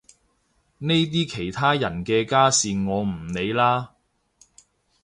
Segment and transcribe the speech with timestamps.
[0.79, 3.91] 呢啲其他人嘅家事我唔理啦